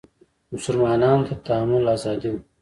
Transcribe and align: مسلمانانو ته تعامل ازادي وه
مسلمانانو 0.53 1.25
ته 1.27 1.33
تعامل 1.45 1.83
ازادي 1.95 2.29
وه 2.31 2.41